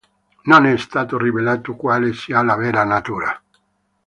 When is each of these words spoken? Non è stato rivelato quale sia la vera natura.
Non 0.45 0.65
è 0.65 0.75
stato 0.77 1.15
rivelato 1.19 1.75
quale 1.75 2.11
sia 2.13 2.41
la 2.41 2.55
vera 2.55 2.83
natura. 2.83 3.39